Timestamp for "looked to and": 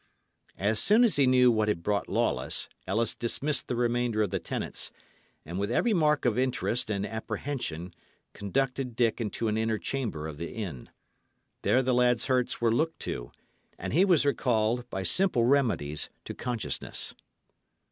12.73-13.93